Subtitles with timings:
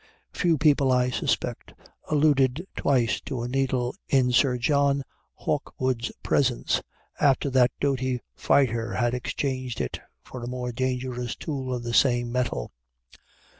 [0.33, 1.75] Few people, I suspect,
[2.09, 5.03] alluded twice to a needle in Sir John
[5.35, 6.81] Hawkwood's presence,
[7.19, 12.31] after that doughty fighter had exchanged it for a more dangerous tool of the same
[12.31, 12.71] metal.